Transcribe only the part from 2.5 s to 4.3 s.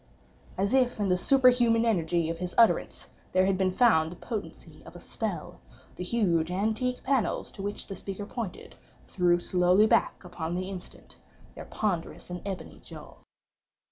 utterance there had been found the